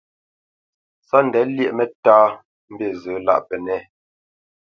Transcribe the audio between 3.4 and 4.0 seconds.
pǝnɛ̂.